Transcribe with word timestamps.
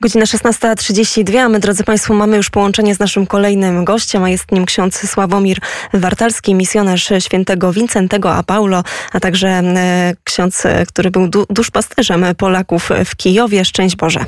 Godzina 0.00 0.24
16.32, 0.24 1.38
a 1.38 1.48
my, 1.48 1.60
drodzy 1.60 1.84
Państwo, 1.84 2.14
mamy 2.14 2.36
już 2.36 2.50
połączenie 2.50 2.94
z 2.94 2.98
naszym 2.98 3.26
kolejnym 3.26 3.84
gościem, 3.84 4.24
a 4.24 4.30
jest 4.30 4.52
nim 4.52 4.64
ksiądz 4.66 5.10
Sławomir 5.10 5.58
Wartalski, 5.92 6.54
misjonarz 6.54 7.12
świętego 7.18 7.72
Wincentego 7.72 8.34
a 8.34 8.42
Paulo, 8.42 8.82
a 9.12 9.20
także 9.20 9.48
e, 9.48 10.12
ksiądz, 10.24 10.66
e, 10.66 10.86
który 10.86 11.10
był 11.10 11.28
du 11.28 11.46
duszpasterzem 11.50 12.24
Polaków 12.38 12.90
w 13.04 13.16
Kijowie. 13.16 13.64
Szczęść 13.64 13.96
Boże. 13.96 14.20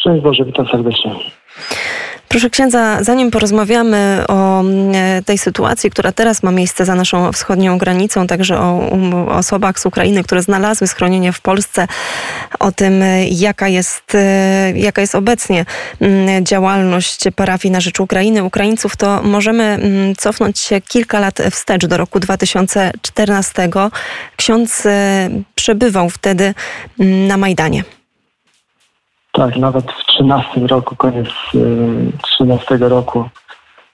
Szczęść 0.00 0.22
Boże, 0.22 0.44
witam 0.44 0.66
serdecznie. 0.66 1.14
Proszę 2.32 2.50
księdza, 2.50 2.98
zanim 3.02 3.30
porozmawiamy 3.30 4.24
o 4.28 4.60
mm, 4.60 5.24
tej 5.24 5.38
sytuacji, 5.38 5.90
która 5.90 6.12
teraz 6.12 6.42
ma 6.42 6.50
miejsce 6.50 6.84
za 6.84 6.94
naszą 6.94 7.32
wschodnią 7.32 7.78
granicą, 7.78 8.26
także 8.26 8.58
o 8.58 8.72
um, 8.72 9.14
osobach 9.28 9.78
z 9.78 9.86
Ukrainy, 9.86 10.24
które 10.24 10.42
znalazły 10.42 10.86
schronienie 10.86 11.32
w 11.32 11.40
Polsce, 11.40 11.86
o 12.58 12.72
tym, 12.72 13.04
jaka 13.30 13.68
jest, 13.68 14.14
e, 14.14 14.72
jaka 14.76 15.00
jest 15.00 15.14
obecnie 15.14 15.64
mm, 16.00 16.46
działalność 16.46 17.24
parafii 17.36 17.72
na 17.72 17.80
rzecz 17.80 18.00
Ukrainy, 18.00 18.44
Ukraińców, 18.44 18.96
to 18.96 19.22
możemy 19.22 19.64
mm, 19.64 20.16
cofnąć 20.16 20.58
się 20.58 20.80
kilka 20.80 21.20
lat 21.20 21.38
wstecz 21.50 21.86
do 21.86 21.96
roku 21.96 22.20
2014. 22.20 23.68
Ksiądz 24.36 24.86
e, 24.86 25.30
przebywał 25.54 26.10
wtedy 26.10 26.54
na 26.98 27.36
Majdanie. 27.36 27.84
Tak, 29.32 29.56
nawet 29.56 29.92
w 29.92 30.06
13 30.06 30.60
roku, 30.60 30.96
koniec 30.96 31.28
13 32.22 32.78
roku, 32.78 33.28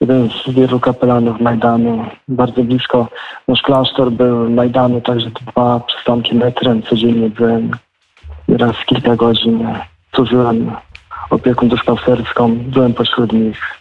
jeden 0.01 0.29
z 0.29 0.49
wielu 0.49 0.79
kapelanów 0.79 1.41
Majdanu, 1.41 2.05
bardzo 2.27 2.63
blisko 2.63 3.07
nasz 3.47 3.61
klasztor 3.61 4.11
był 4.11 4.49
Majdanu, 4.49 5.01
także 5.01 5.29
dwa 5.29 5.79
przystanki 5.79 6.35
metrem 6.35 6.83
codziennie 6.83 7.29
byłem 7.29 7.71
raz 8.47 8.75
kilka 8.85 9.15
godzin 9.15 9.67
służyłem 10.15 10.71
opieką 11.29 11.67
duszpasterską, 11.67 12.55
byłem 12.55 12.93
pośród 12.93 13.33
nich. 13.33 13.79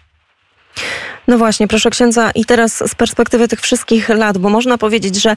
No 1.28 1.38
właśnie, 1.38 1.68
proszę 1.68 1.90
księdza, 1.90 2.30
i 2.30 2.44
teraz 2.44 2.90
z 2.90 2.94
perspektywy 2.94 3.48
tych 3.48 3.60
wszystkich 3.60 4.08
lat, 4.08 4.38
bo 4.38 4.48
można 4.48 4.78
powiedzieć, 4.78 5.22
że 5.22 5.36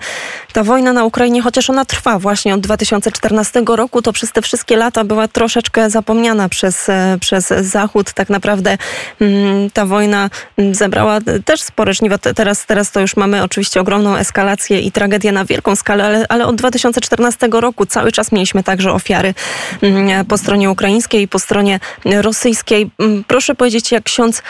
ta 0.54 0.64
wojna 0.64 0.94
na 0.94 1.04
Ukrainie, 1.04 1.42
chociaż 1.42 1.70
ona 1.70 1.86
trwa 1.86 2.20
właśnie 2.20 2.54
od 2.54 2.62
2014 2.62 3.64
roku, 3.68 4.02
to 4.02 4.14
przez 4.14 4.32
te 4.32 4.42
wszystkie 4.42 4.78
lata 4.78 5.04
była 5.04 5.28
troszeczkę 5.28 5.90
zapomniana 5.90 6.50
przez, 6.50 6.90
e, 6.90 7.18
przez 7.22 7.48
Zachód. 7.48 8.14
Tak 8.14 8.30
naprawdę 8.30 8.78
mm, 9.22 9.70
ta 9.70 9.86
wojna 9.86 10.30
mm, 10.58 10.76
zebrała 10.76 11.20
też 11.46 11.62
spore 11.62 11.94
żniwo. 11.94 12.18
Teraz, 12.18 12.66
teraz 12.66 12.92
to 12.92 13.00
już 13.00 13.16
mamy 13.16 13.44
oczywiście 13.44 13.82
ogromną 13.82 14.16
eskalację 14.16 14.80
i 14.80 14.92
tragedię 14.92 15.32
na 15.32 15.46
wielką 15.46 15.76
skalę, 15.76 16.06
ale, 16.06 16.26
ale 16.30 16.46
od 16.46 16.56
2014 16.56 17.48
roku 17.52 17.86
cały 17.86 18.12
czas 18.12 18.32
mieliśmy 18.32 18.64
także 18.64 18.92
ofiary 18.92 19.34
mm, 19.82 20.26
po 20.26 20.38
stronie 20.38 20.72
ukraińskiej 20.72 21.22
i 21.22 21.28
po 21.28 21.40
stronie 21.40 21.80
rosyjskiej. 22.06 22.92
Proszę 23.28 23.56
powiedzieć, 23.56 23.92
jak 23.92 24.04
ksiądz 24.04 24.42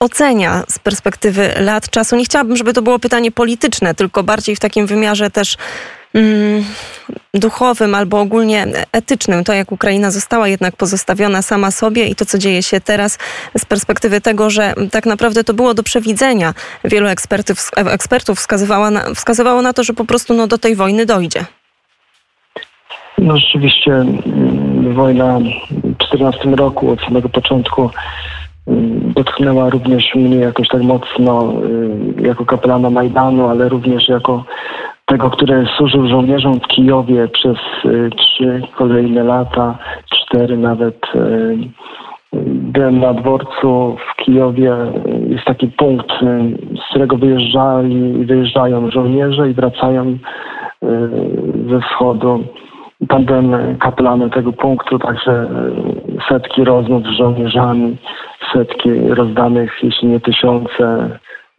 ocenia 0.00 0.62
z 0.68 0.78
perspektywy 0.78 1.54
lat 1.60 1.90
czasu? 1.90 2.16
Nie 2.16 2.24
chciałabym, 2.24 2.56
żeby 2.56 2.72
to 2.72 2.82
było 2.82 2.98
pytanie 2.98 3.32
polityczne, 3.32 3.94
tylko 3.94 4.22
bardziej 4.22 4.56
w 4.56 4.60
takim 4.60 4.86
wymiarze 4.86 5.30
też 5.30 5.56
mm, 6.14 6.64
duchowym 7.34 7.94
albo 7.94 8.20
ogólnie 8.20 8.66
etycznym. 8.92 9.44
To, 9.44 9.52
jak 9.52 9.72
Ukraina 9.72 10.10
została 10.10 10.48
jednak 10.48 10.76
pozostawiona 10.76 11.42
sama 11.42 11.70
sobie 11.70 12.06
i 12.06 12.14
to, 12.14 12.26
co 12.26 12.38
dzieje 12.38 12.62
się 12.62 12.80
teraz 12.80 13.18
z 13.58 13.64
perspektywy 13.64 14.20
tego, 14.20 14.50
że 14.50 14.74
tak 14.90 15.06
naprawdę 15.06 15.44
to 15.44 15.54
było 15.54 15.74
do 15.74 15.82
przewidzenia. 15.82 16.54
Wielu 16.84 17.08
ekspertów, 17.08 17.70
ekspertów 17.76 18.38
wskazywało 18.38 18.90
na, 18.90 19.14
wskazywało 19.14 19.62
na 19.62 19.72
to, 19.72 19.84
że 19.84 19.92
po 19.92 20.04
prostu 20.04 20.34
no, 20.34 20.46
do 20.46 20.58
tej 20.58 20.76
wojny 20.76 21.06
dojdzie. 21.06 21.44
No 23.18 23.36
rzeczywiście 23.38 23.92
mm, 23.92 24.94
wojna 24.94 25.38
w 25.38 25.80
2014 25.80 26.48
roku 26.48 26.90
od 26.90 27.00
samego 27.00 27.28
początku 27.28 27.90
dotknęła 29.14 29.70
również 29.70 30.14
mnie 30.14 30.36
jakoś 30.36 30.68
tak 30.68 30.82
mocno 30.82 31.52
y, 32.18 32.22
jako 32.22 32.44
kapelana 32.44 32.90
Majdanu, 32.90 33.48
ale 33.48 33.68
również 33.68 34.08
jako 34.08 34.44
tego, 35.06 35.30
który 35.30 35.66
służył 35.76 36.08
żołnierzom 36.08 36.60
w 36.60 36.66
Kijowie 36.66 37.28
przez 37.28 37.56
y, 37.84 38.10
trzy 38.16 38.62
kolejne 38.74 39.24
lata, 39.24 39.78
cztery 40.10 40.56
nawet. 40.56 40.96
Y, 41.14 41.58
byłem 42.72 43.00
na 43.00 43.14
dworcu 43.14 43.96
w 44.12 44.24
Kijowie. 44.24 44.76
Jest 45.28 45.44
taki 45.44 45.66
punkt, 45.66 46.08
z 46.76 46.90
którego 46.90 47.16
wyjeżdżali, 47.16 48.24
wyjeżdżają 48.24 48.90
żołnierze 48.90 49.50
i 49.50 49.54
wracają 49.54 50.18
ze 51.70 51.80
wschodu. 51.80 52.44
Tam 53.08 53.24
byłem 53.24 53.78
kapelanem 53.78 54.30
tego 54.30 54.52
punktu, 54.52 54.98
także 54.98 55.48
setki 56.28 56.64
rozmów 56.64 57.02
z 57.02 57.18
żołnierzami, 57.18 57.96
setki 58.52 59.08
rozdanych, 59.08 59.72
jeśli 59.82 60.08
nie 60.08 60.20
tysiące 60.20 61.08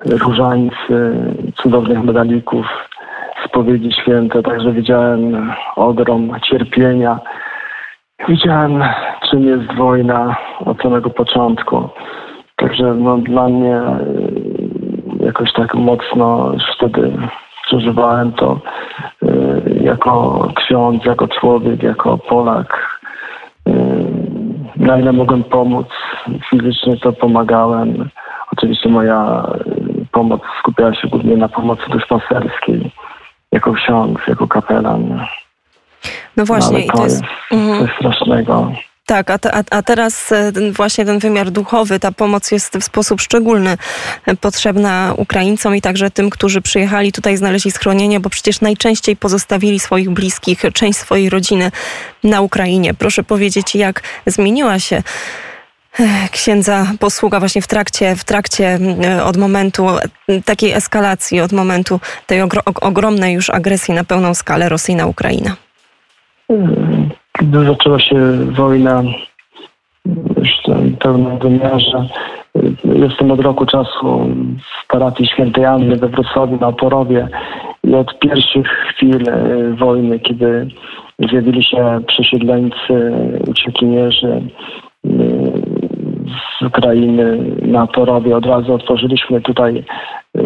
różańcy, 0.05 1.15
cudownych 1.55 2.03
medalików, 2.03 2.65
spowiedzi 3.45 3.91
święte. 3.91 4.43
Także 4.43 4.71
widziałem 4.71 5.51
ogrom 5.75 6.31
cierpienia. 6.41 7.19
Widziałem, 8.27 8.83
czym 9.29 9.43
jest 9.43 9.73
wojna 9.73 10.35
od 10.65 10.81
samego 10.81 11.09
początku. 11.09 11.89
Także 12.55 12.93
no, 12.93 13.17
dla 13.17 13.49
mnie 13.49 13.75
e, 13.75 13.95
jakoś 15.25 15.53
tak 15.53 15.75
mocno 15.75 16.51
już 16.53 16.63
wtedy 16.75 17.11
przeżywałem 17.65 18.31
to 18.31 18.59
e, 19.23 19.27
jako 19.83 20.47
ksiądz, 20.55 21.05
jako 21.05 21.27
człowiek, 21.27 21.83
jako 21.83 22.17
Polak. 22.17 22.99
E, 23.67 23.73
na 24.75 24.99
ile 24.99 25.11
mogłem 25.11 25.43
pomóc 25.43 25.87
fizycznie, 26.49 26.97
to 26.97 27.13
pomagałem. 27.13 28.09
Oczywiście 28.51 28.89
moja 28.89 29.45
y, 30.01 30.05
pomoc 30.11 30.41
skupiała 30.59 30.93
się 30.93 31.07
głównie 31.07 31.37
na 31.37 31.49
pomocy 31.49 31.83
duszpasterskiej, 31.89 32.91
jako 33.51 33.73
ksiądz, 33.73 34.19
jako 34.27 34.47
kapelan. 34.47 35.25
No 36.37 36.45
właśnie, 36.45 36.79
no, 36.79 36.91
to, 36.91 36.97
to, 36.97 37.03
jest, 37.03 37.23
mhm. 37.51 37.79
coś 37.79 37.95
strasznego. 37.95 38.71
Tak, 39.05 39.29
a, 39.29 39.37
te, 39.37 39.51
a, 39.71 39.81
teraz 39.81 40.31
e, 40.31 40.51
właśnie 40.71 41.05
ten 41.05 41.19
wymiar 41.19 41.51
duchowy, 41.51 41.99
ta 41.99 42.11
pomoc 42.11 42.51
jest 42.51 42.77
w 42.77 42.83
sposób 42.83 43.21
szczególny 43.21 43.77
e, 44.25 44.35
potrzebna 44.35 45.13
Ukraińcom 45.17 45.75
i 45.75 45.81
także 45.81 46.11
tym, 46.11 46.29
którzy 46.29 46.61
przyjechali 46.61 47.11
tutaj, 47.11 47.37
znaleźli 47.37 47.71
schronienie, 47.71 48.19
bo 48.19 48.29
przecież 48.29 48.61
najczęściej 48.61 49.15
pozostawili 49.15 49.79
swoich 49.79 50.09
bliskich, 50.09 50.61
część 50.73 50.99
swojej 50.99 51.29
rodziny 51.29 51.71
na 52.23 52.41
Ukrainie. 52.41 52.93
Proszę 52.93 53.23
powiedzieć, 53.23 53.75
jak 53.75 54.01
zmieniła 54.25 54.79
się 54.79 55.03
księdza 56.31 56.85
posługa 56.99 57.39
właśnie 57.39 57.61
w 57.61 57.67
trakcie, 57.67 58.15
w 58.15 58.23
trakcie 58.23 58.79
od 59.25 59.37
momentu 59.37 59.87
takiej 60.45 60.71
eskalacji, 60.71 61.41
od 61.41 61.51
momentu 61.51 61.99
tej 62.27 62.41
ogromnej 62.81 63.33
już 63.33 63.49
agresji 63.49 63.93
na 63.93 64.03
pełną 64.03 64.33
skalę 64.33 64.69
Rosji 64.69 64.95
na 64.95 65.05
Ukrainę? 65.05 65.51
Gdy 67.39 67.65
zaczęła 67.65 67.99
się 67.99 68.15
wojna 68.51 69.03
już 70.37 70.49
w 70.67 70.97
pełnym 70.97 71.39
wymiarze, 71.39 72.07
jestem 72.83 73.31
od 73.31 73.39
roku 73.39 73.65
czasu 73.65 74.29
w 74.83 74.87
parafii 74.87 75.29
świętej 75.29 75.65
Anny 75.65 75.95
we 75.95 76.07
Wrocławiu 76.07 76.57
na 76.57 76.67
Oporowie 76.67 77.27
i 77.83 77.95
od 77.95 78.19
pierwszych 78.19 78.67
chwil 78.67 79.29
e, 79.29 79.73
wojny, 79.73 80.19
kiedy 80.19 80.67
zjawili 81.29 81.63
się 81.63 82.01
przesiedleńcy, 82.07 83.11
uciekinierzy 83.47 84.27
e, 84.27 84.41
z 86.59 86.65
Ukrainy 86.65 87.37
na 87.61 87.83
Oporowie, 87.83 88.35
od 88.35 88.45
razu 88.45 88.73
otworzyliśmy 88.73 89.41
tutaj 89.41 89.83
e, 90.35 90.41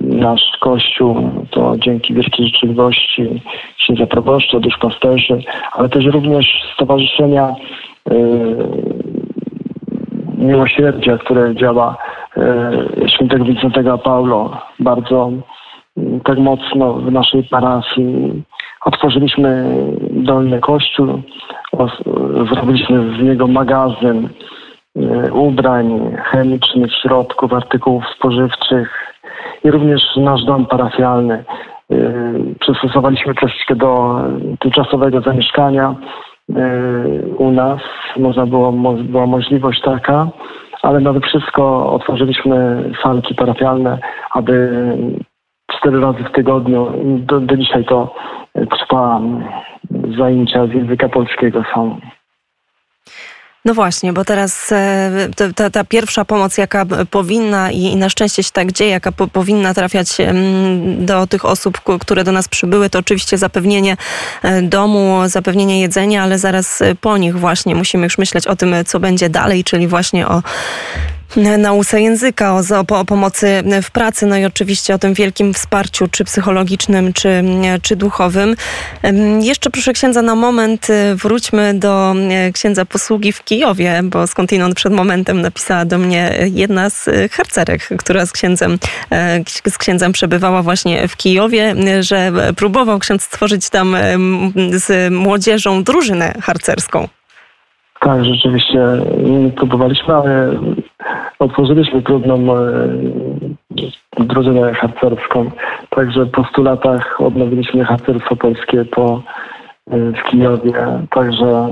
nasz 0.00 0.42
kościół, 0.60 1.30
to 1.50 1.74
dzięki 1.78 2.14
wielkiej 2.14 2.46
życzliwości 2.46 3.42
księdza 3.78 4.06
proboszcza, 4.06 4.60
duszpasterzy, 4.60 5.42
ale 5.72 5.88
też 5.88 6.04
również 6.04 6.46
stowarzyszenia 6.74 7.54
y, 8.10 8.14
miłosierdzia, 10.38 11.18
które 11.18 11.54
działa 11.54 11.96
y, 12.36 13.08
świętego 13.08 13.44
Wincentego 13.44 13.98
Paulo. 13.98 14.58
Bardzo 14.80 15.30
y, 15.98 16.20
tak 16.24 16.38
mocno 16.38 16.94
w 16.94 17.12
naszej 17.12 17.44
parafii. 17.44 18.42
Otworzyliśmy 18.84 19.76
dolny 20.10 20.60
kościół, 20.60 21.22
zrobiliśmy 22.52 23.16
z 23.18 23.22
niego 23.22 23.46
magazyn 23.46 24.28
ubrań, 25.32 26.16
chemicznych, 26.24 26.92
środków, 27.02 27.52
artykułów 27.52 28.04
spożywczych 28.16 29.14
i 29.64 29.70
również 29.70 30.02
nasz 30.16 30.44
dom 30.44 30.66
parafialny. 30.66 31.44
Y, 31.92 32.54
przystosowaliśmy 32.60 33.34
troszeczkę 33.34 33.76
do 33.76 34.20
tymczasowego 34.60 35.20
zamieszkania 35.20 35.94
y, 36.50 36.54
u 37.36 37.50
nas. 37.50 37.80
Można 38.16 38.46
było, 38.46 38.72
była 39.02 39.26
możliwość 39.26 39.80
taka, 39.80 40.28
ale 40.82 41.00
nade 41.00 41.20
wszystko 41.20 41.92
otworzyliśmy 41.92 42.84
salki 43.02 43.34
parafialne, 43.34 43.98
aby 44.30 44.70
cztery 45.72 46.00
razy 46.00 46.24
w 46.24 46.32
tygodniu, 46.32 46.92
do, 47.04 47.40
do 47.40 47.56
dzisiaj 47.56 47.84
to 47.84 48.14
trwa, 48.70 49.20
zajęcia 50.18 50.66
z 50.66 50.72
języka 50.72 51.08
polskiego 51.08 51.62
są. 51.74 52.00
No 53.64 53.74
właśnie, 53.74 54.12
bo 54.12 54.24
teraz 54.24 54.72
e, 54.72 55.28
ta, 55.54 55.70
ta, 55.70 55.84
pierwsza 55.84 56.24
pomoc, 56.24 56.58
jaka 56.58 56.86
powinna 57.10 57.70
i, 57.70 57.96
na 57.96 58.08
szczęście 58.10 58.42
się 58.42 58.50
tak 58.52 58.72
dzieje, 58.72 58.90
jaka 58.90 59.12
po, 59.12 59.28
powinna 59.28 59.74
trafiać 59.74 60.08
do 60.98 61.26
tych 61.26 61.44
osób, 61.44 61.80
które 62.00 62.24
do 62.24 62.32
nas 62.32 62.48
przybyły, 62.48 62.90
to 62.90 62.98
oczywiście 62.98 63.38
zapewnienie 63.38 63.96
e, 64.42 64.62
domu, 64.62 65.20
zapewnienie 65.26 65.80
jedzenia, 65.80 66.22
ale 66.22 66.38
zaraz 66.38 66.82
po 67.00 67.16
nich 67.16 67.38
właśnie 67.38 67.74
musimy 67.74 68.04
już 68.04 68.18
myśleć 68.18 68.46
o 68.46 68.56
tym, 68.56 68.74
co 68.86 69.00
będzie 69.00 69.28
dalej, 69.28 69.64
czyli 69.64 69.88
właśnie 69.88 70.28
o 70.28 70.42
nauce 71.36 72.00
języka, 72.00 72.54
o, 72.54 72.60
o, 72.98 73.04
pomocy 73.04 73.62
w 73.82 73.90
pracy, 73.90 74.26
no 74.26 74.36
i 74.36 74.44
oczywiście 74.44 74.94
o 74.94 74.98
tym 74.98 75.14
wielkim 75.14 75.54
wsparciu, 75.54 76.08
czy 76.08 76.24
psychologicznym, 76.24 77.12
czy, 77.12 77.44
czy 77.82 77.96
duchowym. 77.96 78.56
Jeszcze 79.40 79.70
proszę 79.70 79.92
księdza 79.92 80.22
na 80.22 80.34
moment 80.34 80.90
y, 80.90 81.14
wróćmy 81.14 81.74
do 81.74 82.14
y, 82.48 82.52
księdza 82.52 82.84
posługi 82.84 83.32
w 83.32 83.44
Kijowie, 83.44 84.00
bo 84.02 84.26
skądinąd 84.26 84.74
przed 84.74 84.92
momentem 84.92 85.40
napisała 85.40 85.84
do 85.84 85.98
mnie 85.98 86.32
jedna 86.54 86.90
z 86.90 87.08
y, 87.08 87.28
harcerek, 87.28 87.88
która 87.98 88.26
z 88.26 88.32
księdzem, 88.32 88.78
z 89.68 89.78
księdzem 89.78 90.12
przebywała 90.12 90.62
właśnie 90.62 91.08
w 91.08 91.16
Kijowie, 91.16 91.74
że 92.00 92.32
próbował 92.56 92.98
ksiądz 92.98 93.22
stworzyć 93.22 93.70
tam 93.70 93.96
z 94.72 95.12
młodzieżą 95.12 95.84
drużynę 95.84 96.34
harcerską. 96.42 97.08
Tak, 98.00 98.24
rzeczywiście 98.24 98.78
próbowaliśmy, 99.56 100.14
ale 100.14 100.52
otworzyliśmy 101.38 102.02
trudną 102.02 102.56
e, 102.56 102.68
drużynę 104.18 104.74
harcerską. 104.74 105.50
Także 105.90 106.26
po 106.26 106.44
100 106.44 106.62
latach 106.62 107.20
odnowiliśmy 107.20 107.84
harcerstwo 107.84 108.36
polskie 108.36 108.84
po, 108.84 109.22
e, 109.90 109.98
w 110.12 110.22
Kijowie. 110.22 110.72
Także 111.10 111.68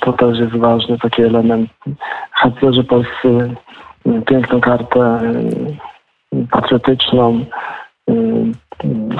to 0.00 0.12
też 0.12 0.38
jest 0.38 0.56
ważny 0.56 0.98
taki 0.98 1.22
element. 1.22 1.70
Harcerzy 2.30 2.84
polscy 2.84 3.54
piękną 4.26 4.60
kartę 4.60 5.20
patriotyczną, 6.50 7.44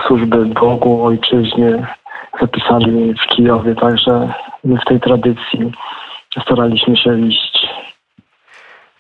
służby 0.07 0.47
Bogu, 0.47 1.05
ojczyźnie 1.05 1.87
zapisali 2.41 3.15
w 3.15 3.27
Kijowie. 3.27 3.75
Także 3.75 4.29
my 4.65 4.79
w 4.79 4.85
tej 4.85 5.01
tradycji 5.01 5.73
staraliśmy 6.43 6.97
się 6.97 7.21
iść. 7.21 7.52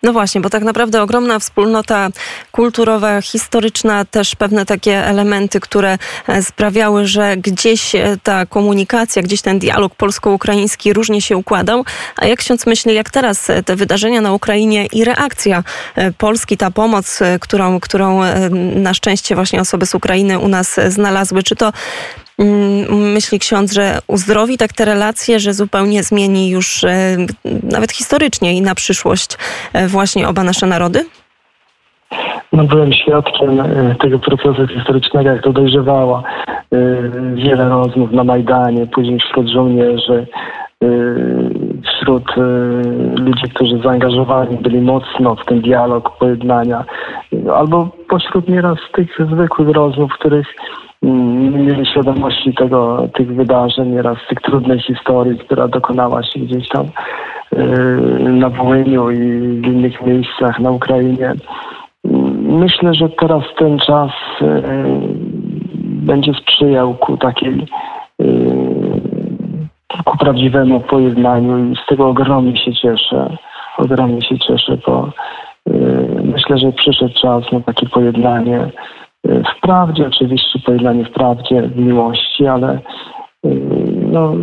No 0.04 0.12
właśnie, 0.12 0.40
bo 0.40 0.50
tak 0.50 0.62
naprawdę 0.62 1.02
ogromna 1.02 1.38
wspólnota 1.38 2.08
kulturowa, 2.52 3.20
historyczna, 3.20 4.04
też 4.04 4.34
pewne 4.34 4.66
takie 4.66 5.06
elementy, 5.06 5.60
które 5.60 5.98
e, 6.28 6.42
sprawiały, 6.42 7.06
że 7.06 7.36
gdzieś 7.36 7.94
e, 7.94 8.16
ta 8.22 8.46
komunikacja, 8.46 9.22
gdzieś 9.22 9.42
ten 9.42 9.58
dialog 9.58 9.94
polsko-ukraiński 9.94 10.92
różnie 10.92 11.22
się 11.22 11.36
układał. 11.36 11.84
A 12.16 12.26
jak 12.26 12.38
ksiądz 12.38 12.66
myśli, 12.66 12.94
jak 12.94 13.10
teraz 13.10 13.50
e, 13.50 13.62
te 13.62 13.76
wydarzenia 13.76 14.20
na 14.20 14.32
Ukrainie 14.32 14.86
i 14.86 15.04
reakcja 15.04 15.64
Polski, 16.18 16.56
ta 16.56 16.70
pomoc, 16.70 17.18
którą, 17.40 17.80
którą 17.80 18.20
na 18.74 18.94
szczęście 18.94 19.34
właśnie 19.34 19.60
osoby 19.60 19.86
z 19.86 19.94
Ukrainy 19.94 20.38
u 20.38 20.48
nas 20.48 20.80
znalazły, 20.88 21.42
czy 21.42 21.56
to 21.56 21.72
myśli 22.88 23.38
ksiądz, 23.38 23.72
że 23.72 23.98
uzdrowi 24.06 24.58
tak 24.58 24.72
te 24.72 24.84
relacje, 24.84 25.40
że 25.40 25.52
zupełnie 25.52 26.02
zmieni 26.02 26.50
już 26.50 26.84
e, 26.84 27.16
nawet 27.62 27.92
historycznie 27.92 28.52
i 28.52 28.62
na 28.62 28.74
przyszłość 28.74 29.38
e, 29.72 29.88
właśnie 29.88 30.28
oba 30.28 30.44
nasze 30.44 30.66
narody? 30.66 31.04
No, 32.52 32.64
byłem 32.64 32.92
świadkiem 32.92 33.60
e, 33.60 33.94
tego 34.00 34.18
procesu 34.18 34.66
historycznego, 34.66 35.30
jak 35.30 35.42
to 35.42 35.52
dojrzewało. 35.52 36.22
Wiele 37.34 37.68
rozmów 37.68 38.12
na 38.12 38.24
Majdanie, 38.24 38.86
później 38.86 39.18
wśród 39.18 39.48
żołnierzy, 39.48 40.26
wśród 41.84 42.24
ludzi, 43.18 43.42
którzy 43.54 43.78
zaangażowani 43.84 44.56
byli 44.56 44.80
mocno 44.80 45.36
w 45.36 45.44
ten 45.44 45.60
dialog 45.60 46.18
pojednania, 46.18 46.84
albo 47.54 47.88
pośród 48.08 48.48
nieraz 48.48 48.78
tych 48.94 49.08
zwykłych 49.32 49.68
rozmów, 49.68 50.12
których 50.12 50.46
nie 51.02 51.58
mieli 51.58 51.86
świadomości 51.86 52.54
tego, 52.54 53.08
tych 53.14 53.34
wydarzeń, 53.34 53.88
nieraz 53.88 54.18
tych 54.28 54.40
trudnej 54.40 54.80
historii, 54.80 55.38
która 55.38 55.68
dokonała 55.68 56.22
się 56.22 56.40
gdzieś 56.40 56.68
tam 56.68 56.86
yy, 57.52 58.32
na 58.32 58.48
Wołyniu 58.48 59.10
i 59.10 59.18
w 59.60 59.66
innych 59.66 60.06
miejscach 60.06 60.60
na 60.60 60.70
Ukrainie. 60.70 61.34
Myślę, 62.42 62.94
że 62.94 63.08
teraz 63.08 63.42
ten 63.58 63.78
czas 63.78 64.10
yy, 64.40 64.48
będzie 65.82 66.32
sprzyjał 66.34 66.94
ku 66.94 67.16
takiej 67.16 67.66
yy, 68.18 69.00
ku 70.04 70.18
prawdziwemu 70.18 70.80
pojednaniu 70.80 71.72
i 71.72 71.76
z 71.76 71.86
tego 71.86 72.08
ogromnie 72.08 72.56
się 72.56 72.72
cieszę. 72.72 73.36
Ogromnie 73.78 74.22
się 74.22 74.38
cieszę, 74.38 74.78
bo 74.86 75.08
myślę, 76.24 76.58
że 76.58 76.72
przyszedł 76.72 77.14
czas 77.14 77.52
na 77.52 77.60
takie 77.60 77.88
pojednanie 77.88 78.70
w 79.40 79.60
prawdzie, 79.60 80.06
oczywiście 80.06 80.58
pojednanie 80.58 81.04
w 81.04 81.10
prawdzie, 81.10 81.62
w 81.62 81.76
miłości, 81.76 82.46
ale 82.46 82.74
y, 82.74 82.78
no, 84.12 84.34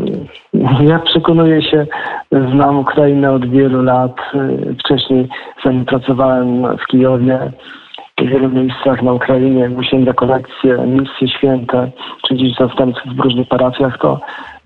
ja 0.81 0.99
przekonuję 0.99 1.61
się, 1.61 1.87
znam 2.31 2.79
Ukrainę 2.79 3.31
od 3.31 3.49
wielu 3.49 3.83
lat. 3.83 4.17
Y, 4.35 4.75
wcześniej, 4.79 5.27
zanim 5.65 5.85
pracowałem 5.85 6.77
w 6.77 6.87
Kijowie, 6.87 7.51
w 8.17 8.25
wielu 8.25 8.49
miejscach 8.49 9.01
na 9.01 9.13
Ukrainie, 9.13 9.69
musiałem 9.69 10.05
na 10.05 10.13
kolekcje, 10.13 10.77
misje 10.77 11.27
święte, 11.27 11.91
czy 12.27 12.33
gdzieś 12.33 12.55
zastępców 12.55 13.15
w 13.15 13.19
różnych 13.19 13.47
parafiach, 13.47 13.97
to 13.97 14.19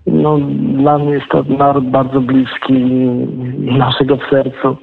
no, 0.06 0.38
dla 0.58 0.98
mnie 0.98 1.12
jest 1.12 1.28
to 1.28 1.44
naród 1.48 1.84
bardzo 1.84 2.20
bliski 2.20 2.72
naszego 3.58 4.16
w 4.16 4.30
sercu. 4.30 4.76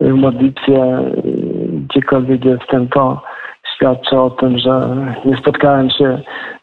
W 0.00 0.14
modlitwie, 0.14 0.98
y, 0.98 1.68
gdziekolwiek 1.88 2.44
jestem, 2.44 2.88
to 2.88 3.22
świadczy 3.84 4.20
o 4.20 4.30
tym, 4.30 4.58
że 4.58 4.96
nie 5.24 5.36
spotkałem 5.36 5.90
się 5.90 6.22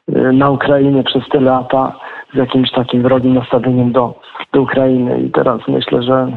y, 0.10 0.34
na 0.34 0.50
Ukrainie 0.50 1.04
przez 1.04 1.24
te 1.30 1.40
lata 1.40 2.00
z 2.34 2.38
jakimś 2.38 2.72
takim 2.72 3.02
wrogim 3.02 3.34
nastawieniem 3.34 3.92
do, 3.92 4.14
do 4.54 4.62
Ukrainy 4.62 5.22
i 5.22 5.32
teraz 5.32 5.62
myślę, 5.68 6.04
że 6.04 6.28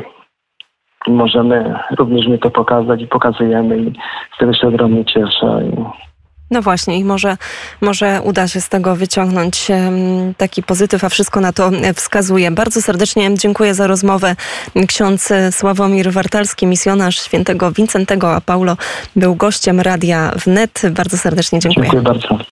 możemy 1.07 1.75
również 1.99 2.27
my 2.27 2.39
to 2.39 2.51
pokazać 2.51 3.03
i 3.03 3.07
pokazujemy 3.07 3.79
i 3.79 3.93
z 4.35 4.39
tego 4.39 4.55
się 4.55 4.69
ogromnie 4.69 5.05
cieszę. 5.05 5.61
No 6.51 6.63
właśnie 6.63 6.99
i 6.99 7.05
może, 7.05 7.37
może 7.81 8.21
uda 8.23 8.49
się 8.49 8.61
z 8.61 8.69
tego 8.69 8.97
wyciągnąć 8.97 9.69
taki 10.37 10.63
pozytyw, 10.63 11.05
a 11.05 11.09
wszystko 11.09 11.41
na 11.41 11.53
to 11.53 11.71
wskazuje. 11.95 12.51
Bardzo 12.51 12.83
serdecznie 12.83 13.35
dziękuję 13.35 13.75
za 13.75 13.87
rozmowę. 13.87 14.37
Ksiądz 14.87 15.29
Sławomir 15.51 16.13
Wartalski, 16.13 16.67
misjonarz 16.67 17.23
świętego 17.23 17.73
Wincentego, 17.73 18.35
a 18.35 18.41
Paulo 18.41 18.77
był 19.17 19.35
gościem 19.35 19.81
Radia 19.81 20.33
Wnet. 20.45 20.83
Bardzo 20.91 21.19
serdecznie 21.19 21.59
dziękuję. 21.59 21.91
Dziękuję 21.93 22.03
bardzo. 22.03 22.39